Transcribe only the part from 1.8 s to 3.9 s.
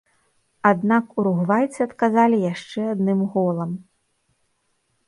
адказалі яшчэ адным голам.